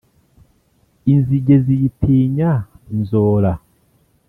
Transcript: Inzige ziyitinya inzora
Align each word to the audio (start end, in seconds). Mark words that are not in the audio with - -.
Inzige 1.13 1.55
ziyitinya 1.65 2.51
inzora 2.93 3.51